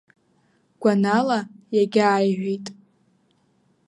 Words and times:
Гәанала 0.81 1.39
иагьааиҳәеит… 1.75 2.65